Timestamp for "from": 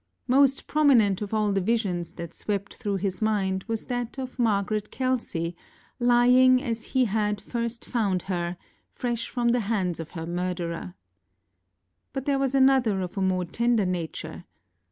9.29-9.49